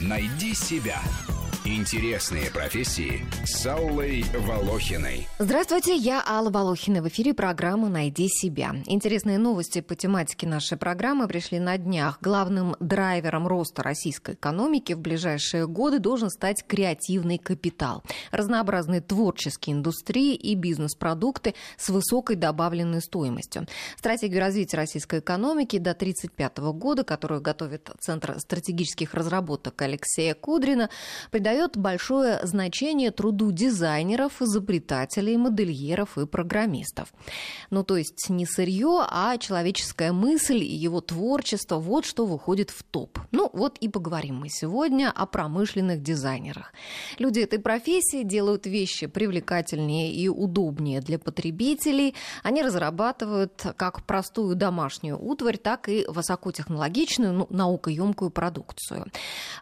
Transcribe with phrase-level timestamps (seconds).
[0.00, 1.00] Найди себя.
[1.66, 5.28] Интересные профессии с Аллой Волохиной.
[5.38, 7.02] Здравствуйте, я Алла Волохина.
[7.02, 8.76] В эфире программа «Найди себя».
[8.86, 12.16] Интересные новости по тематике нашей программы пришли на днях.
[12.22, 18.02] Главным драйвером роста российской экономики в ближайшие годы должен стать креативный капитал.
[18.30, 23.66] Разнообразные творческие индустрии и бизнес-продукты с высокой добавленной стоимостью.
[23.98, 30.88] Стратегию развития российской экономики до 1935 года, которую готовит Центр стратегических разработок Алексея Кудрина,
[31.30, 37.12] придает придает большое значение труду дизайнеров, изобретателей, модельеров и программистов.
[37.70, 42.84] Ну, то есть не сырье, а человеческая мысль и его творчество– вот что выходит в
[42.84, 43.18] топ.
[43.32, 46.72] Ну, вот и поговорим мы сегодня о промышленных дизайнерах.
[47.18, 52.14] Люди этой профессии делают вещи привлекательнее и удобнее для потребителей.
[52.44, 59.06] Они разрабатывают как простую домашнюю утварь, так и высокотехнологичную, ну, наукоемкую продукцию.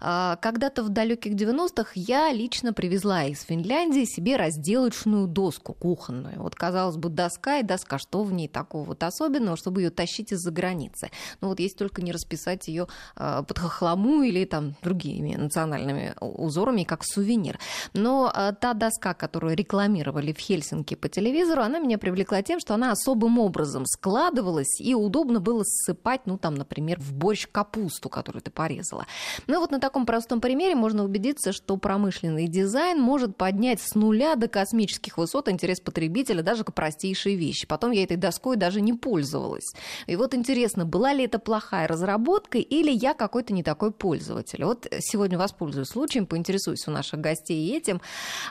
[0.00, 6.42] А, когда-то в далеких 90-х 90-х я лично привезла из Финляндии себе разделочную доску кухонную.
[6.42, 10.32] Вот, казалось бы, доска и доска, что в ней такого вот особенного, чтобы ее тащить
[10.32, 11.10] из-за границы.
[11.40, 16.84] Ну вот есть только не расписать ее э, под хохлому или там другими национальными узорами,
[16.84, 17.58] как сувенир.
[17.92, 22.74] Но э, та доска, которую рекламировали в Хельсинки по телевизору, она меня привлекла тем, что
[22.74, 28.42] она особым образом складывалась и удобно было ссыпать, ну там, например, в борщ капусту, которую
[28.42, 29.06] ты порезала.
[29.46, 34.34] Ну вот на таком простом примере можно убедиться, что промышленный дизайн может поднять с нуля
[34.36, 37.66] до космических высот интерес потребителя даже к простейшей вещи.
[37.66, 39.72] Потом я этой доской даже не пользовалась.
[40.06, 44.64] И вот интересно, была ли это плохая разработка или я какой-то не такой пользователь.
[44.64, 48.00] Вот сегодня воспользуюсь случаем, поинтересуюсь у наших гостей этим.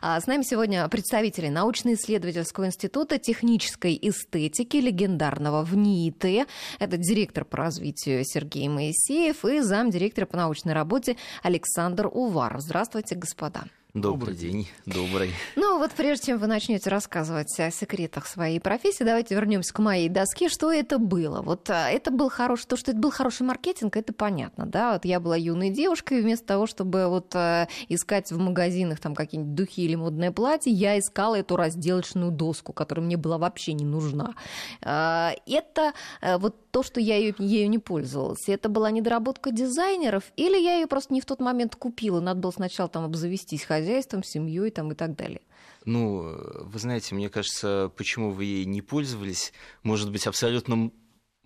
[0.02, 6.48] А, с нами сегодня представители научно-исследовательского института технической эстетики легендарного в НИИТ.
[6.80, 12.62] Это директор по развитию Сергей Моисеев и замдиректора по научной работе Александр Уваров.
[12.62, 13.07] Здравствуйте.
[13.08, 13.64] Здравствуйте, господа.
[13.94, 15.32] Добрый день, добрый.
[15.56, 20.08] Ну вот прежде чем вы начнете рассказывать о секретах своей профессии, давайте вернемся к моей
[20.08, 20.50] доске.
[20.50, 21.42] Что это было?
[21.42, 24.94] Вот а, это был хороший, то, что это был хороший маркетинг, это понятно, да?
[24.94, 29.56] Вот я была юной девушкой, вместо того, чтобы вот а, искать в магазинах там какие-нибудь
[29.56, 34.36] духи или модное платье, я искала эту разделочную доску, которая мне была вообще не нужна.
[34.84, 38.48] А, это вот то, что я ею, ею не пользовалась.
[38.48, 42.20] Это была недоработка дизайнеров, или я ее просто не в тот момент купила.
[42.20, 45.42] Надо было сначала там обзавестись хозяйством, семьей там, и так далее.
[45.86, 50.92] Ну, вы знаете, мне кажется, почему вы ей не пользовались, может быть абсолютно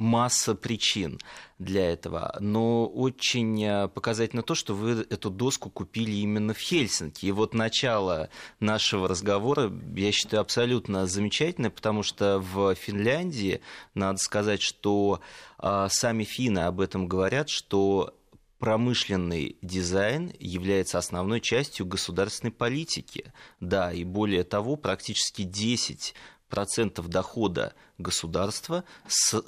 [0.01, 1.19] масса причин
[1.59, 7.27] для этого, но очень э, показательно то, что вы эту доску купили именно в Хельсинки.
[7.27, 8.29] И вот начало
[8.59, 13.61] нашего разговора, я считаю, абсолютно замечательное, потому что в Финляндии,
[13.93, 15.21] надо сказать, что
[15.59, 18.15] э, сами финны об этом говорят, что
[18.57, 23.31] промышленный дизайн является основной частью государственной политики.
[23.59, 26.15] Да, и более того, практически 10
[26.49, 29.41] процентов дохода государства с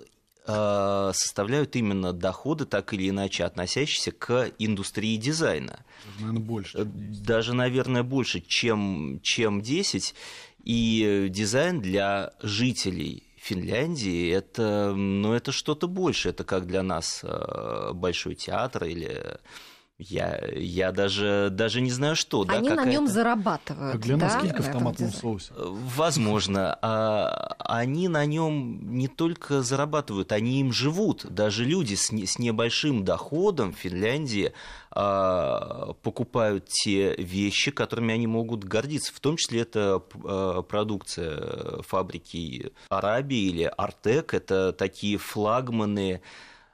[0.46, 5.86] составляют именно доходы, так или иначе относящиеся к индустрии дизайна.
[6.20, 6.78] Наверное, больше.
[6.78, 10.14] Чем Даже, наверное, больше, чем, чем 10.
[10.66, 16.30] И дизайн для жителей Финляндии это, ну, это что-то больше.
[16.30, 19.40] Это как для нас э, большой театр или
[20.10, 22.46] я, я даже, даже не знаю, что.
[22.48, 23.94] Они да, на нем зарабатывают.
[23.94, 24.26] Как для да?
[24.26, 25.52] нас килька в томатном соусе.
[25.56, 26.78] Возможно.
[26.82, 31.26] А, они на нем не только зарабатывают, они им живут.
[31.30, 34.54] Даже люди с, не, с небольшим доходом в Финляндии
[34.92, 39.14] а, покупают те вещи, которыми они могут гордиться.
[39.14, 44.34] В том числе это а, продукция фабрики Арабии или Артек.
[44.34, 46.22] Это такие флагманы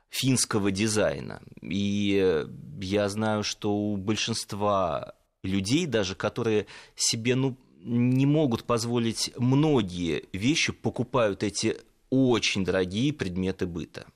[0.09, 1.41] финского дизайна.
[1.61, 2.45] И
[2.81, 10.71] я знаю, что у большинства людей, даже которые себе ну, не могут позволить многие вещи,
[10.73, 11.77] покупают эти
[12.09, 14.07] очень дорогие предметы быта.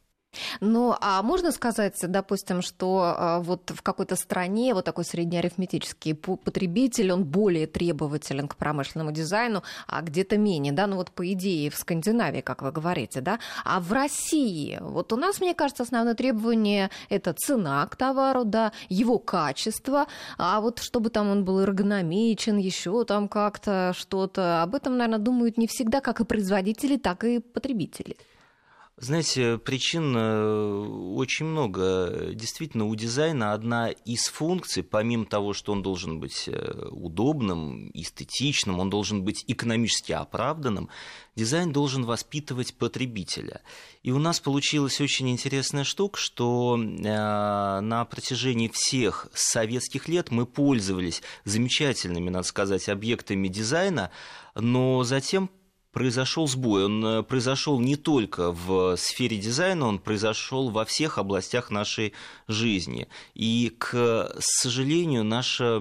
[0.62, 7.12] Ну, а можно сказать, допустим, что а, вот в какой-то стране вот такой среднеарифметический потребитель,
[7.12, 11.76] он более требователен к промышленному дизайну, а где-то менее, да, ну вот по идее в
[11.76, 16.90] Скандинавии, как вы говорите, да, а в России, вот у нас, мне кажется, основное требование–
[17.10, 20.08] это цена к товару, да, его качество,
[20.38, 25.58] а вот чтобы там он был эргономичен, еще там как-то что-то, об этом, наверное, думают
[25.58, 28.18] не всегда как и производители, так и потребители.
[28.96, 30.86] Знаете, причин э,
[31.16, 32.30] очень много.
[32.36, 38.80] Действительно, у дизайна одна из функций, помимо того, что он должен быть э, удобным, эстетичным,
[38.80, 40.90] он должен быть экономически оправданным,
[41.36, 43.62] дизайн должен воспитывать потребителя.
[44.04, 50.46] И у нас получилась очень интересная штука, что э, на протяжении всех советских лет мы
[50.46, 54.12] пользовались замечательными, надо сказать, объектами дизайна,
[54.54, 55.50] но затем
[55.94, 56.86] произошел сбой.
[56.86, 62.14] Он э, произошел не только в сфере дизайна, он произошел во всех областях нашей
[62.48, 63.08] жизни.
[63.36, 65.80] И, к сожалению, наше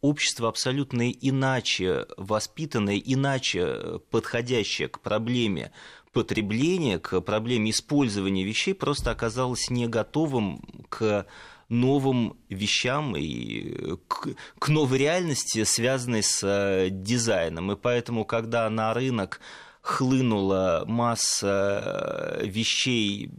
[0.00, 5.72] общество абсолютно иначе воспитанное, иначе подходящее к проблеме
[6.12, 11.26] потребления, к проблеме использования вещей, просто оказалось не готовым к
[11.68, 14.28] новым вещам и к,
[14.58, 17.72] к новой реальности, связанной с э, дизайном.
[17.72, 19.40] И поэтому, когда на рынок
[19.80, 23.30] хлынула масса э, вещей,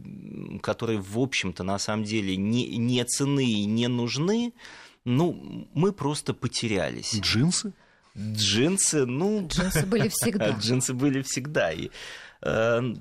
[0.62, 4.52] которые, в общем-то, на самом деле не, не цены и не нужны,
[5.04, 7.14] ну, мы просто потерялись.
[7.20, 7.72] Джинсы?
[8.16, 9.46] Джинсы, ну...
[9.46, 10.50] Джинсы были всегда.
[10.50, 11.72] Джинсы были всегда.
[11.72, 11.90] И,
[12.42, 12.94] э,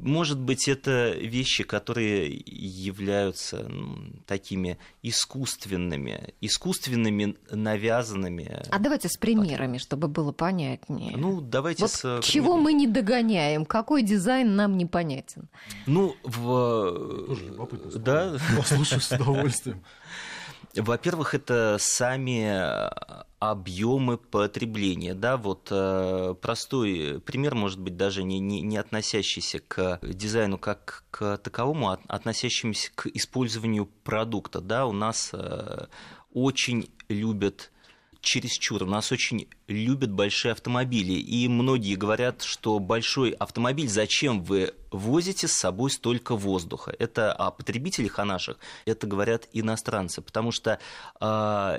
[0.00, 8.62] может быть, это вещи, которые являются ну, такими искусственными, искусственными, навязанными.
[8.70, 11.16] А давайте с примерами, чтобы было понятнее.
[11.16, 12.20] Ну, давайте вот с...
[12.22, 13.66] Чего мы не догоняем?
[13.66, 15.48] Какой дизайн нам непонятен?
[15.86, 17.26] Ну, в...
[17.26, 17.90] Тоже любопытно.
[17.98, 18.36] Да?
[18.56, 19.82] Послушаю с удовольствием.
[20.74, 22.88] Во-первых, это сами
[23.38, 25.14] объемы потребления.
[25.14, 31.04] Да, вот э, простой пример, может быть, даже не, не, не относящийся к дизайну как
[31.10, 34.60] к таковому, а относящимся к использованию продукта.
[34.60, 35.86] Да, у нас э,
[36.32, 37.70] очень любят
[38.20, 38.82] чересчур.
[38.82, 41.12] У нас очень любят большие автомобили.
[41.12, 46.94] И многие говорят, что большой автомобиль, зачем вы возите с собой столько воздуха?
[46.98, 48.56] Это о потребителях, о наших,
[48.86, 50.22] это говорят иностранцы.
[50.22, 50.78] Потому что
[51.20, 51.24] э,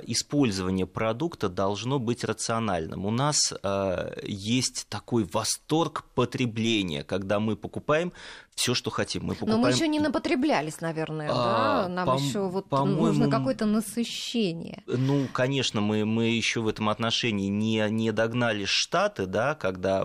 [0.06, 3.04] использование продукта должно быть рациональным.
[3.04, 8.12] У нас э, есть такой восторг потребления, когда мы покупаем
[8.60, 9.24] все, что хотим.
[9.24, 9.58] Мы покупаем...
[9.58, 11.88] Но мы еще не напотреблялись, наверное, а, да?
[11.88, 14.82] Нам по- еще вот нужно какое-то насыщение.
[14.86, 20.02] Ну, конечно, мы, мы еще в этом отношении не, не догнали Штаты, да, когда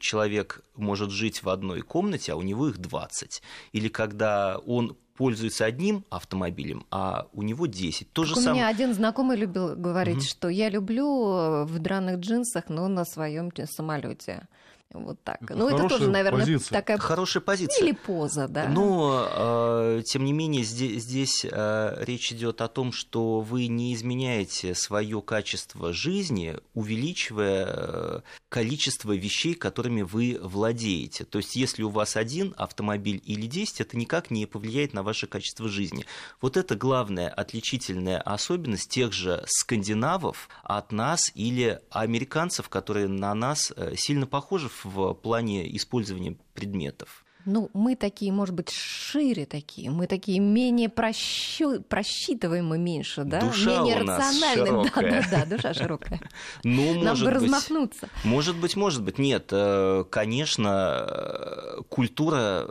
[0.00, 3.42] человек может жить в одной комнате, а у него их 20.
[3.72, 8.12] Или когда он пользуется одним автомобилем, а у него 10.
[8.12, 8.54] То же у сам...
[8.54, 10.24] меня один знакомый любил говорить, угу.
[10.24, 14.48] что я люблю в драных джинсах, но на своем самолете.
[14.94, 15.42] Вот так.
[15.42, 16.78] Это ну, это тоже, наверное, позиция.
[16.78, 17.84] такая хорошая позиция.
[17.84, 18.68] Или поза, да.
[18.68, 23.94] Но, э, тем не менее, здесь, здесь э, речь идет о том, что вы не
[23.94, 31.24] изменяете свое качество жизни, увеличивая э, количество вещей, которыми вы владеете.
[31.24, 35.26] То есть, если у вас один автомобиль или 10, это никак не повлияет на ваше
[35.26, 36.04] качество жизни.
[36.40, 43.72] Вот это главная отличительная особенность тех же скандинавов от нас или американцев, которые на нас
[43.74, 44.81] э, сильно похожи в
[45.22, 47.24] плане использования предметов?
[47.44, 51.80] Ну, мы такие, может быть, шире такие, мы такие менее прощу...
[51.82, 53.40] просчитываемы меньше, да?
[53.40, 55.10] Душа менее у нас широкая.
[55.10, 56.20] Да, да, да, душа широкая.
[56.62, 58.08] Ну, Нам может бы быть, размахнуться.
[58.24, 59.18] Может быть, может быть.
[59.18, 62.68] Нет, э, конечно, э, культура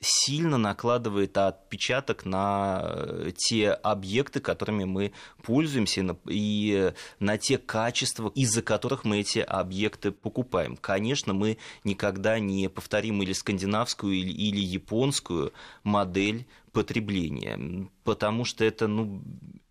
[0.00, 5.12] сильно накладывает отпечаток на э, те объекты, которыми мы
[5.42, 10.76] пользуемся, и на те качества, из-за которых мы эти объекты покупаем.
[10.76, 15.52] Конечно, мы никогда не повторим или скандинавскую, или японскую
[15.82, 16.46] модель
[16.78, 19.20] потребления, потому что это ну,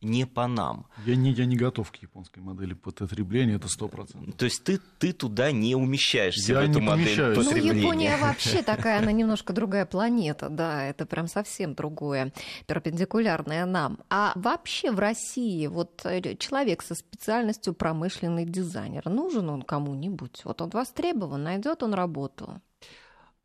[0.02, 0.88] не по нам.
[1.06, 4.36] Я не, я не готов к японской модели потребления, это сто процентов.
[4.36, 7.38] То есть ты, ты туда не умещаешься, я в эту не модель помещаюсь.
[7.38, 7.74] потребления.
[7.74, 12.34] Ну, Япония вообще такая, она немножко другая планета, да, это прям совсем другое,
[12.66, 14.00] перпендикулярное нам.
[14.10, 20.42] А вообще в России вот э, человек со специальностью промышленный дизайнер, нужен он кому-нибудь?
[20.44, 22.62] Вот он востребован, найдет он работу?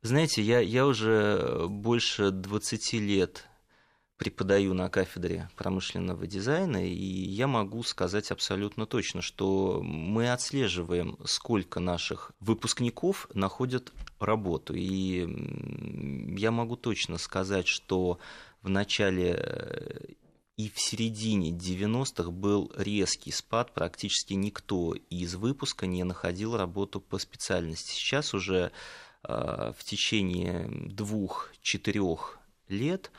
[0.03, 3.47] Знаете, я, я уже больше 20 лет
[4.23, 11.81] преподаю на кафедре промышленного дизайна, и я могу сказать абсолютно точно, что мы отслеживаем, сколько
[11.81, 14.75] наших выпускников находят работу.
[14.75, 15.27] И
[16.39, 18.21] я могу точно сказать, что
[18.63, 19.99] в начале э,
[20.57, 27.19] и в середине 90-х был резкий спад, практически никто из выпуска не находил работу по
[27.19, 27.91] специальности.
[27.93, 28.71] Сейчас уже
[29.25, 32.39] Э, в течение двух-четырех
[32.69, 33.13] лет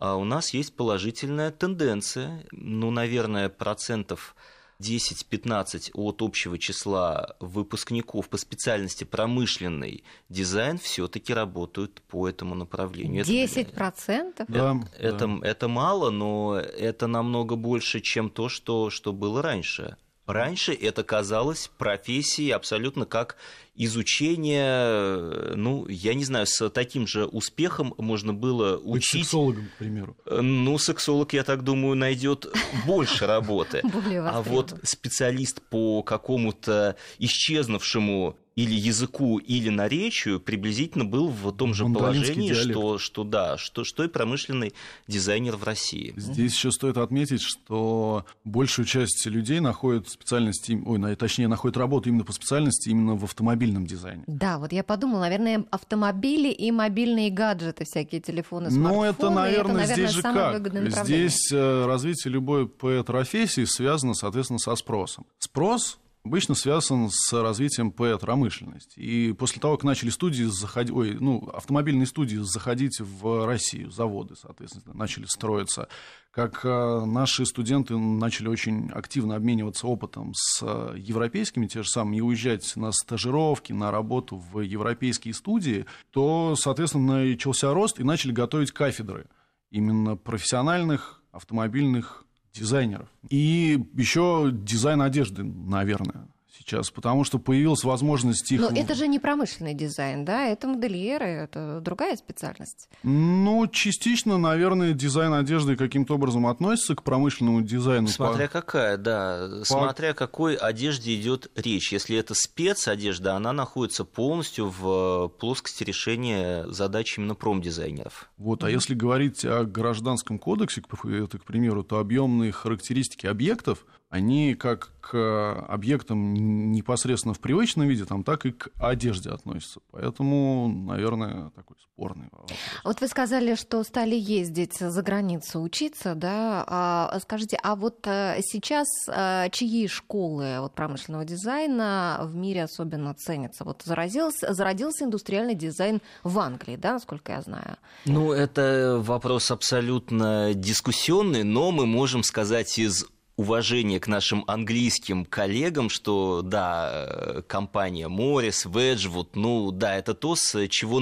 [0.00, 4.34] а у нас есть положительная тенденция, ну, наверное, процентов
[4.80, 13.24] 10-15 от общего числа выпускников по специальности промышленный дизайн все-таки работают по этому направлению.
[13.24, 14.46] 10 процентов?
[14.48, 15.46] Да, это, да.
[15.46, 19.98] это мало, но это намного больше, чем то, что, что было раньше.
[20.26, 23.36] Раньше это казалось профессией абсолютно как
[23.74, 29.24] изучение, ну, я не знаю, с таким же успехом можно было Быть учить...
[29.24, 30.16] сексологом, к примеру.
[30.26, 32.46] Ну, сексолог, я так думаю, найдет
[32.86, 33.82] больше работы.
[34.30, 41.86] А вот специалист по какому-то исчезнувшему или языку, или наречию приблизительно был в том же
[41.86, 44.74] положении, что, что да, что, что и промышленный
[45.08, 46.12] дизайнер в России.
[46.16, 52.24] Здесь еще стоит отметить, что большую часть людей находят специальности, ой, точнее, находят работу именно
[52.24, 54.24] по специальности, именно в автомобильном дизайне.
[54.26, 58.94] Да, вот я подумала, наверное, автомобили и мобильные гаджеты, всякие телефоны, смартфоны.
[58.94, 61.04] Ну, это, наверное, это, наверное здесь же как?
[61.06, 65.24] Здесь э, развитие любой профессии связано, соответственно, со спросом.
[65.38, 68.98] Спрос обычно связан с развитием промышленности.
[68.98, 74.34] И после того, как начали студии заходить, ой, ну, автомобильные студии заходить в Россию, заводы,
[74.36, 75.88] соответственно, начали строиться,
[76.30, 80.62] как э, наши студенты начали очень активно обмениваться опытом с
[80.94, 87.24] европейскими, те же самые, и уезжать на стажировки, на работу в европейские студии, то, соответственно,
[87.24, 89.26] начался рост и начали готовить кафедры
[89.70, 93.08] именно профессиональных автомобильных дизайнеров.
[93.28, 96.28] И еще дизайн одежды, наверное
[96.60, 98.60] сейчас, потому что появилась возможность их...
[98.60, 100.46] Но это же не промышленный дизайн, да?
[100.46, 102.88] Это модельеры, это другая специальность.
[103.02, 108.08] Ну, частично, наверное, дизайн одежды каким-то образом относится к промышленному дизайну.
[108.08, 108.52] Смотря по...
[108.52, 109.48] какая, да.
[109.60, 109.64] По...
[109.64, 111.92] Смотря какой одежде идет речь.
[111.92, 118.30] Если это спецодежда, она находится полностью в плоскости решения задач именно промдизайнеров.
[118.36, 124.54] Вот, а если говорить о гражданском кодексе, это, к примеру, то объемные характеристики объектов они
[124.56, 129.80] как к объектам непосредственно в привычном виде, там, так и к одежде относятся.
[129.90, 132.58] Поэтому, наверное, такой спорный вопрос.
[132.84, 136.64] Вот вы сказали, что стали ездить за границу учиться, да?
[136.66, 143.14] А, скажите, а вот э, сейчас э, чьи школы вот, промышленного дизайна в мире особенно
[143.14, 143.64] ценятся?
[143.64, 147.76] Вот заразился, зародился индустриальный дизайн в Англии, да, насколько я знаю?
[148.06, 153.06] Ну, это вопрос абсолютно дискуссионный, но мы можем сказать из
[153.40, 160.68] уважение к нашим английским коллегам, что да, компания Моррис, Веджвуд, ну да, это то, с
[160.68, 161.00] чего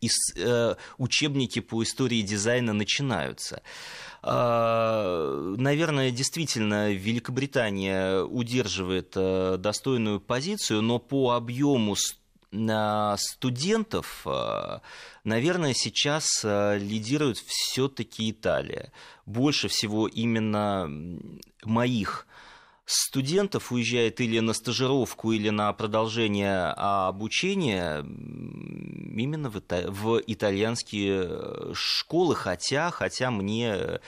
[0.00, 3.62] из, э, учебники по истории дизайна начинаются.
[4.22, 11.96] А, наверное, действительно, Великобритания удерживает э, достойную позицию, но по объему
[13.16, 14.80] студентов, э,
[15.24, 18.92] наверное, сейчас э, лидирует все-таки Италия.
[19.24, 20.88] Больше всего именно
[21.64, 22.26] моих
[22.86, 32.34] студентов уезжает или на стажировку, или на продолжение обучения именно в, в итальянские э, школы,
[32.34, 34.00] хотя, хотя мне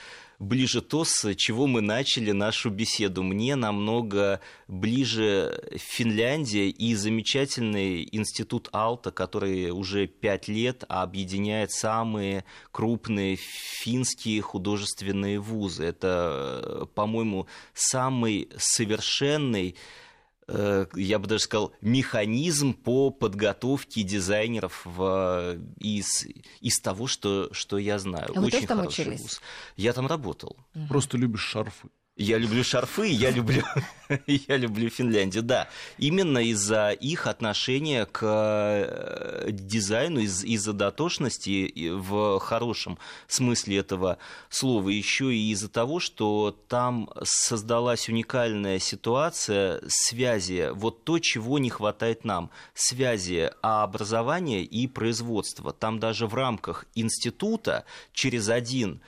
[0.43, 3.23] ближе то, с чего мы начали нашу беседу.
[3.23, 13.37] Мне намного ближе Финляндия и замечательный институт Алта, который уже пять лет объединяет самые крупные
[13.37, 15.85] финские художественные вузы.
[15.85, 20.02] Это, по-моему, самый совершенный Э,
[20.47, 26.25] я бы даже сказал, механизм по подготовке дизайнеров в, из,
[26.61, 28.27] из того, что, что я знаю.
[28.29, 29.21] А Очень вы тоже там учились?
[29.21, 29.41] Вуз.
[29.75, 30.57] Я там работал.
[30.89, 31.89] Просто любишь шарфы.
[32.15, 33.63] Я люблю шарфы, я люблю,
[34.27, 35.67] я люблю Финляндию, да.
[35.97, 44.89] Именно из-за их отношения к э, дизайну, из- из-за дотошности в хорошем смысле этого слова,
[44.89, 52.25] еще и из-за того, что там создалась уникальная ситуация связи, вот то, чего не хватает
[52.25, 55.73] нам, связи образования и производства.
[55.73, 59.01] Там даже в рамках института через один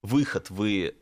[0.00, 0.94] выход вы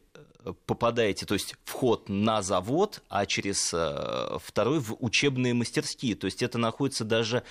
[0.67, 6.15] попадаете, то есть вход на завод, а через э, второй в учебные мастерские.
[6.15, 7.43] То есть это находится даже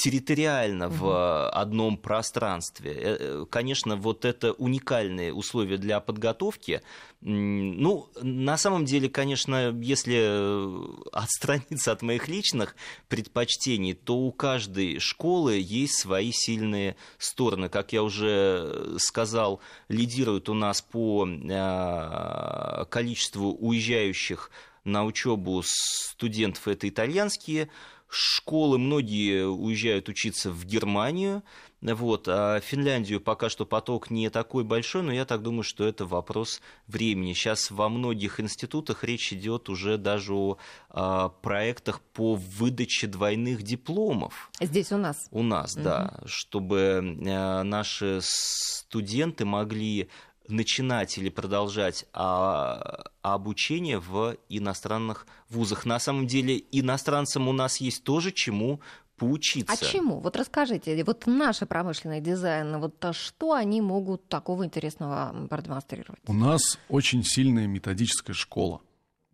[0.00, 2.92] территориально в одном пространстве.
[2.92, 6.80] Э, э, конечно, вот это уникальные условия для подготовки.
[7.20, 12.76] Ну, на самом деле, конечно, если отстраниться от моих личных
[13.08, 17.68] предпочтений, то у каждой школы есть свои сильные стороны.
[17.68, 24.50] Как я уже сказал, лидирует у нас по э, количеству уезжающих
[24.84, 27.68] на учебу студентов это итальянские
[28.10, 31.42] школы многие уезжают учиться в Германию,
[31.80, 36.04] вот, а Финляндию пока что поток не такой большой, но я так думаю, что это
[36.04, 37.32] вопрос времени.
[37.32, 40.58] Сейчас во многих институтах речь идет уже даже о
[40.90, 44.50] а, проектах по выдаче двойных дипломов.
[44.60, 45.26] Здесь у нас?
[45.30, 45.84] У нас, угу.
[45.84, 50.10] да, чтобы а, наши студенты могли
[50.50, 55.86] начинать или продолжать а, обучение в иностранных вузах.
[55.86, 58.80] На самом деле иностранцам у нас есть тоже чему
[59.16, 59.72] поучиться.
[59.72, 60.18] А чему?
[60.20, 66.20] Вот расскажите, вот наши промышленные дизайны, вот что они могут такого интересного продемонстрировать?
[66.26, 68.80] У нас очень сильная методическая школа.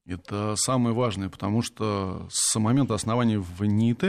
[0.04, 4.04] Это самое важное, потому что с момента основания в НИТ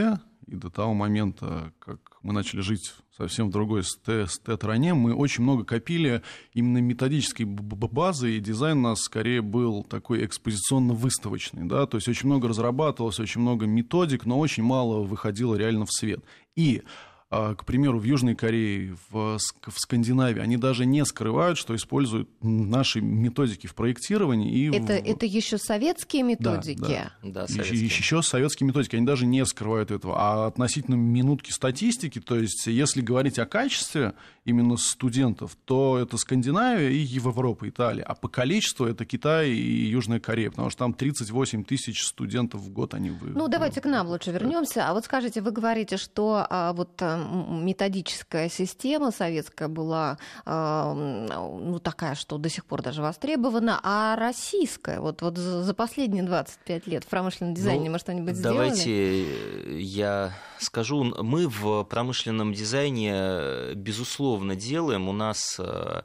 [0.48, 5.64] и до того момента, как мы начали жить совсем в другой стране, мы очень много
[5.64, 6.22] копили
[6.54, 12.28] именно методической базы, и дизайн у нас скорее был такой экспозиционно-выставочный, да, то есть очень
[12.28, 16.24] много разрабатывалось, очень много методик, но очень мало выходило реально в свет.
[16.56, 16.82] И
[17.30, 23.02] к примеру, в Южной Корее, в, в Скандинавии, они даже не скрывают, что используют наши
[23.02, 24.50] методики в проектировании.
[24.50, 25.06] И это, в...
[25.06, 26.80] это еще советские методики?
[26.80, 27.30] Да, да.
[27.42, 27.84] да советские.
[27.84, 30.14] Еще, еще советские методики, они даже не скрывают этого.
[30.18, 34.14] А относительно минутки статистики, то есть если говорить о качестве
[34.46, 38.04] именно студентов, то это Скандинавия и Европа, Италия.
[38.04, 42.70] А по количеству это Китай и Южная Корея, потому что там 38 тысяч студентов в
[42.70, 43.28] год они вы.
[43.28, 44.88] Ну, давайте к нам лучше вернемся.
[44.88, 51.78] А вот скажите, вы говорите, что а, вот а, методическая система советская была э, ну,
[51.78, 57.04] такая, что до сих пор даже востребована, а российская, вот, вот за последние 25 лет
[57.04, 59.24] в промышленном дизайне ну, мы что-нибудь давайте сделали?
[59.24, 61.04] Давайте я скажу.
[61.04, 65.08] Мы в промышленном дизайне, безусловно, делаем.
[65.08, 66.02] У нас э,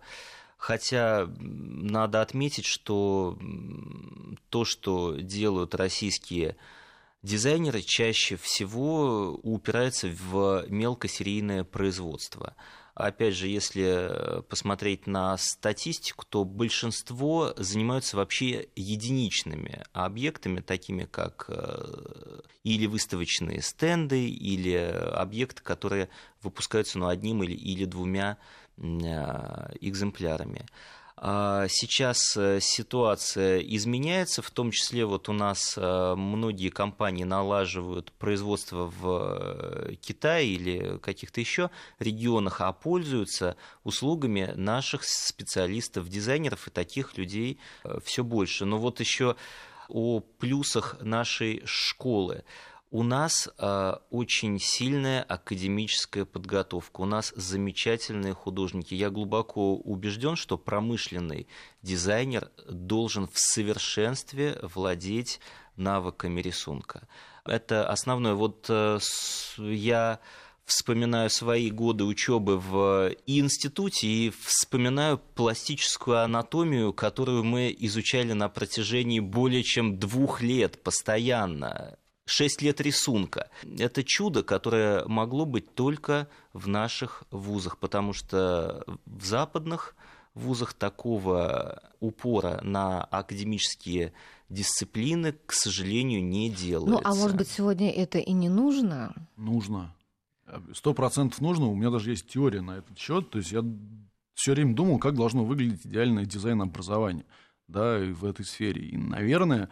[0.63, 3.37] Хотя надо отметить, что
[4.49, 6.55] то, что делают российские
[7.23, 12.55] дизайнеры чаще всего упираются в мелкосерийное производство.
[12.93, 22.41] Опять же, если посмотреть на статистику, то большинство занимаются вообще единичными объектами, такими как э,
[22.63, 26.09] или выставочные стенды, или объекты, которые
[26.43, 28.37] выпускаются ну, одним или, или двумя
[28.77, 28.81] э,
[29.81, 30.67] экземплярами.
[31.15, 38.11] А, сейчас э, ситуация изменяется, в том числе вот у нас э, многие компании налаживают
[38.13, 46.71] производство в э, Китае или каких-то еще регионах, а пользуются услугами наших специалистов, дизайнеров, и
[46.71, 47.59] таких людей
[48.03, 48.65] все больше.
[48.65, 49.35] Но вот еще
[49.89, 52.43] о плюсах нашей школы.
[52.93, 58.93] У нас э, очень сильная академическая подготовка, у нас замечательные художники.
[58.93, 61.47] Я глубоко убежден, что промышленный
[61.81, 65.39] дизайнер должен в совершенстве владеть
[65.75, 67.07] навыками рисунка.
[67.45, 68.35] Это основное.
[68.35, 68.99] Вот э,
[69.57, 70.19] я
[70.63, 79.19] вспоминаю свои годы учебы в институте и вспоминаю пластическую анатомию, которую мы изучали на протяжении
[79.19, 81.97] более чем двух лет постоянно.
[82.25, 83.49] 6 лет рисунка.
[83.77, 89.95] Это чудо, которое могло быть только в наших вузах, потому что в западных
[90.33, 94.13] вузах такого упора на академические
[94.49, 96.91] дисциплины, к сожалению, не делается.
[96.91, 99.13] Ну, а может быть, сегодня это и не нужно?
[99.35, 99.93] Нужно.
[100.73, 101.67] Сто процентов нужно.
[101.67, 103.29] У меня даже есть теория на этот счет.
[103.29, 103.63] То есть я
[104.33, 107.25] все время думал, как должно выглядеть идеальное дизайн образования
[107.67, 108.81] да, в этой сфере.
[108.83, 109.69] И, наверное,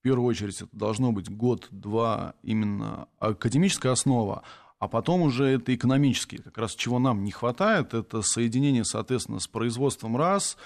[0.00, 4.44] в первую очередь это должно быть год-два именно академическая основа,
[4.78, 6.40] а потом уже это экономические.
[6.40, 10.56] Как раз чего нам не хватает, это соединение, соответственно, с производством раз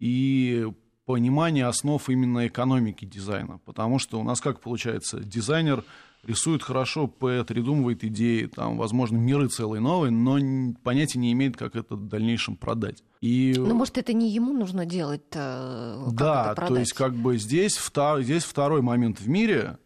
[0.00, 0.66] и
[1.04, 3.58] понимание основ именно экономики дизайна.
[3.64, 5.84] Потому что у нас как получается, дизайнер
[6.24, 10.38] рисует хорошо, поэт придумывает идеи, там, возможно, миры целые новые, но
[10.82, 13.02] понятия не имеет, как это в дальнейшем продать.
[13.20, 13.54] И...
[13.56, 18.22] Ну, может, это не ему нужно делать, э, Да, то есть, как бы здесь, втор...
[18.22, 19.78] здесь второй момент в мире,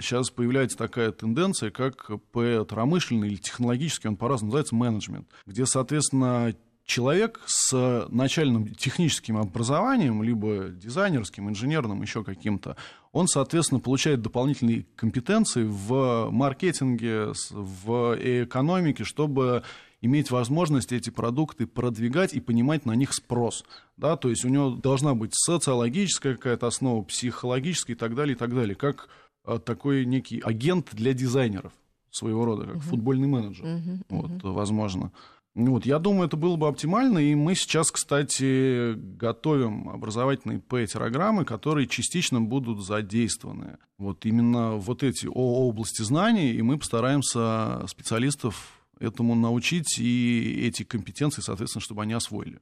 [0.00, 6.54] сейчас э, появляется такая тенденция, как промышленный или технологический, он по-разному называется, менеджмент, где, соответственно,
[6.92, 12.76] человек с начальным техническим образованием, либо дизайнерским, инженерным, еще каким-то,
[13.12, 19.62] он, соответственно, получает дополнительные компетенции в маркетинге, в экономике, чтобы
[20.02, 23.64] иметь возможность эти продукты продвигать и понимать на них спрос.
[23.96, 24.16] Да?
[24.16, 28.54] То есть у него должна быть социологическая какая-то основа, психологическая и так далее, и так
[28.54, 29.08] далее, как
[29.44, 31.72] а, такой некий агент для дизайнеров
[32.10, 32.80] своего рода, как uh-huh.
[32.80, 34.04] футбольный менеджер, uh-huh, uh-huh.
[34.10, 35.10] вот, возможно.
[35.54, 41.86] Вот, я думаю, это было бы оптимально, и мы сейчас, кстати, готовим образовательные П-программы, которые
[41.86, 43.76] частично будут задействованы.
[43.98, 51.42] Вот именно вот эти области знаний, и мы постараемся специалистов этому научить и эти компетенции,
[51.42, 52.60] соответственно, чтобы они освоили.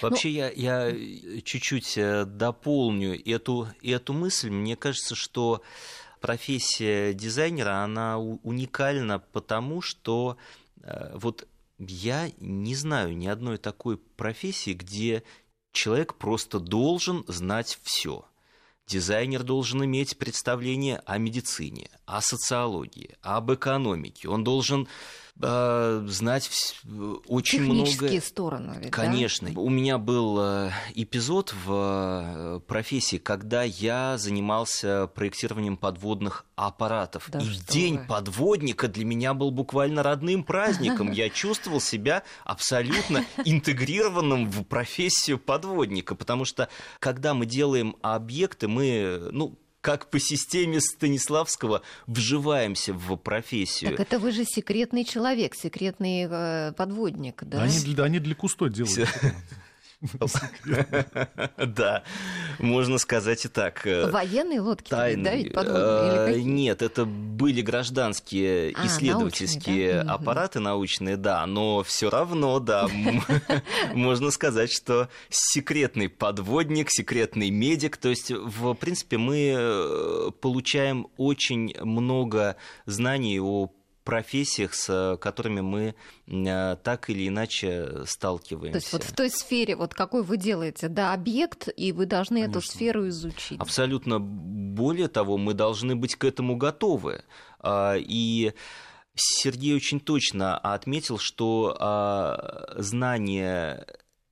[0.00, 0.34] Вообще ну...
[0.34, 4.50] я, я чуть-чуть э, дополню эту, эту мысль.
[4.50, 5.62] Мне кажется, что
[6.20, 10.36] профессия дизайнера, она уникальна потому, что
[10.82, 11.46] э, вот
[11.88, 15.22] я не знаю ни одной такой профессии, где
[15.72, 18.24] человек просто должен знать все.
[18.86, 24.28] Дизайнер должен иметь представление о медицине, о социологии, об экономике.
[24.28, 24.88] Он должен
[25.40, 26.50] э, знать
[27.26, 28.20] очень много.
[28.20, 28.76] стороны.
[28.80, 29.50] Ведь, Конечно.
[29.50, 29.60] Да?
[29.60, 37.28] У меня был э, эпизод в э, профессии, когда я занимался проектированием подводных аппаратов.
[37.30, 38.06] Да И день вы.
[38.06, 41.10] подводника для меня был буквально родным праздником.
[41.20, 49.28] Я чувствовал себя абсолютно интегрированным в профессию подводника, потому что когда мы делаем объекты, мы,
[49.32, 53.90] ну, как по системе Станиславского вживаемся в профессию.
[53.90, 57.58] Так это вы же секретный человек, секретный э, подводник, да?
[57.58, 59.08] Да они, для, они для Кусто делают.
[61.58, 62.02] Да,
[62.58, 63.84] можно сказать и так.
[63.84, 65.10] Военные лодки, да,
[66.36, 72.88] Нет, это были гражданские а, исследовательские аппараты научные, да, но все равно, да,
[73.94, 81.74] можно сказать, что секретный подводник, секретный медик, то есть, в принципе, мы э, получаем очень
[81.80, 83.70] много знаний о
[84.10, 85.94] профессиях, с которыми мы
[86.26, 88.72] э, так или иначе сталкиваемся.
[88.72, 92.40] То есть вот в той сфере, вот какой вы делаете, да, объект, и вы должны
[92.40, 92.58] Конечно.
[92.58, 93.60] эту сферу изучить.
[93.60, 94.18] Абсолютно.
[94.18, 97.22] Более того, мы должны быть к этому готовы.
[97.60, 98.52] А, и
[99.14, 103.86] Сергей очень точно отметил, что а, знание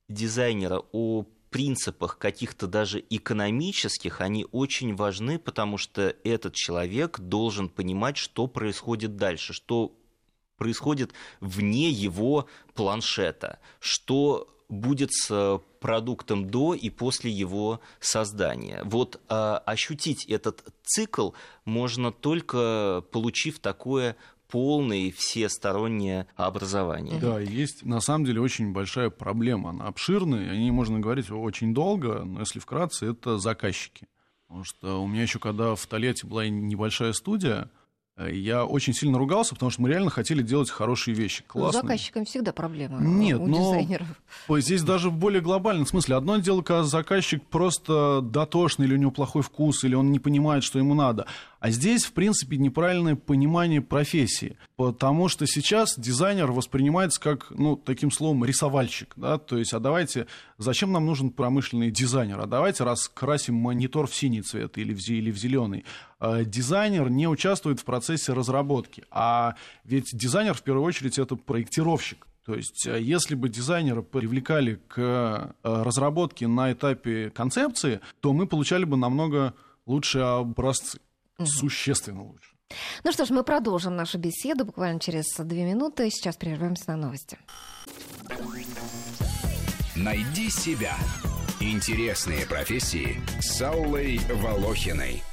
[0.09, 8.17] дизайнера о принципах каких-то даже экономических, они очень важны, потому что этот человек должен понимать,
[8.17, 9.95] что происходит дальше, что
[10.57, 18.81] происходит вне его планшета, что будет с продуктом до и после его создания.
[18.83, 21.31] Вот а, ощутить этот цикл
[21.65, 24.15] можно только получив такое
[24.49, 27.19] полное и всестороннее образование.
[27.19, 29.69] Да, есть на самом деле очень большая проблема.
[29.69, 34.07] Она обширная, о ней можно говорить очень долго, но если вкратце, это заказчики.
[34.47, 37.69] Потому что у меня еще когда в Тольятти была небольшая студия,
[38.19, 41.81] Э, я очень сильно ругался, потому что мы реально хотели делать хорошие вещи, классные.
[41.81, 44.07] С заказчиком всегда проблема Нет, у но дизайнеров.
[44.49, 46.17] Здесь даже в более глобальном смысле.
[46.17, 50.63] Одно дело, когда заказчик просто дотошный, или у него плохой вкус, или он не понимает,
[50.63, 51.25] что ему надо.
[51.59, 54.57] А здесь, в принципе, неправильное понимание профессии.
[54.77, 59.13] Потому что сейчас дизайнер воспринимается как, ну, таким словом, рисовальщик.
[59.17, 59.37] Да?
[59.37, 62.39] То есть, а давайте, зачем нам нужен промышленный дизайнер?
[62.39, 65.83] А давайте раскрасим монитор в синий цвет или в, или в зеленый.
[66.19, 69.03] А дизайнер не участвует в процессе разработки.
[69.11, 72.25] А ведь дизайнер, в первую очередь, это проектировщик.
[72.45, 78.47] То есть, э, если бы дизайнера привлекали к э, разработке на этапе концепции, то мы
[78.47, 79.53] получали бы намного
[79.85, 80.99] лучшие образцы
[81.39, 81.47] угу.
[81.47, 82.49] существенно лучше.
[83.03, 86.09] Ну что ж, мы продолжим нашу беседу буквально через две минуты.
[86.11, 87.37] Сейчас прервемся на новости.
[89.95, 90.95] Найди себя.
[91.59, 95.23] Интересные профессии с Аллой Волохиной.